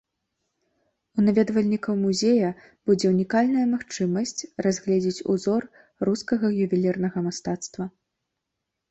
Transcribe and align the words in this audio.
У 1.17 1.23
наведвальнікаў 1.25 1.93
музея 2.05 2.47
будзе 2.91 3.05
ўнікальная 3.11 3.65
магчымасць 3.73 4.41
разгледзець 4.67 5.25
узор 5.33 5.67
рускага 6.09 6.51
ювелірнага 6.65 7.19
мастацтва. 7.27 7.85